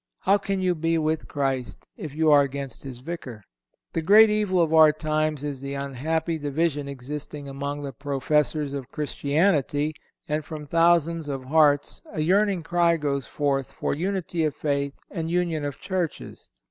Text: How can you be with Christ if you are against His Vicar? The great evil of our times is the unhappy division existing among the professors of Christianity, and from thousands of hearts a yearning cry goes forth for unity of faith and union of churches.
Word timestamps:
How 0.21 0.39
can 0.39 0.61
you 0.61 0.73
be 0.73 0.97
with 0.97 1.27
Christ 1.27 1.85
if 1.95 2.15
you 2.15 2.31
are 2.31 2.41
against 2.41 2.81
His 2.81 3.01
Vicar? 3.01 3.43
The 3.93 4.01
great 4.01 4.31
evil 4.31 4.59
of 4.59 4.73
our 4.73 4.91
times 4.91 5.43
is 5.43 5.61
the 5.61 5.75
unhappy 5.75 6.39
division 6.39 6.87
existing 6.87 7.47
among 7.47 7.83
the 7.83 7.93
professors 7.93 8.73
of 8.73 8.89
Christianity, 8.91 9.93
and 10.27 10.43
from 10.43 10.65
thousands 10.65 11.27
of 11.27 11.43
hearts 11.43 12.01
a 12.11 12.21
yearning 12.21 12.63
cry 12.63 12.97
goes 12.97 13.27
forth 13.27 13.71
for 13.71 13.93
unity 13.93 14.43
of 14.43 14.55
faith 14.55 14.95
and 15.11 15.29
union 15.29 15.63
of 15.63 15.79
churches. 15.79 16.49